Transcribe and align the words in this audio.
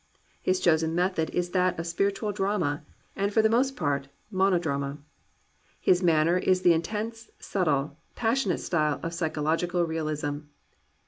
His 0.41 0.59
chosen 0.59 0.95
method 0.95 1.29
is 1.29 1.51
that 1.51 1.77
of 1.77 1.85
spiritual 1.85 2.31
drama, 2.31 2.81
and 3.15 3.31
for 3.31 3.43
the 3.43 3.51
most 3.51 3.75
part, 3.75 4.07
monodrama. 4.33 4.97
His 5.79 6.01
manner 6.01 6.39
is 6.39 6.63
the 6.63 6.73
intense, 6.73 7.29
subtle, 7.37 7.99
passionate 8.15 8.61
style 8.61 8.99
of 9.03 9.13
psychological 9.13 9.83
realism. 9.85 10.39